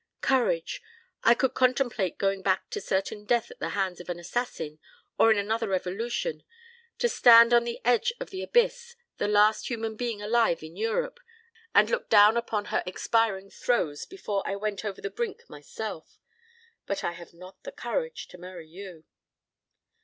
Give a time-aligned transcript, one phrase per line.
[0.21, 0.81] Courage!
[1.23, 4.79] I could contemplate going back to certain death at the hands of an assassin,
[5.19, 6.41] or in another revolution;
[6.97, 11.19] to stand on the edge of the abyss, the last human being alive in Europe,
[11.75, 16.17] and look down upon her expiring throes before I went over the brink myself.
[16.87, 19.03] But I have not the courage to marry you."